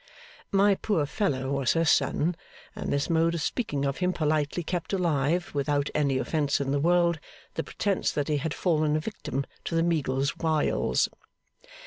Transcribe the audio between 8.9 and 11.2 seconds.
a victim to the Meagles' wiles.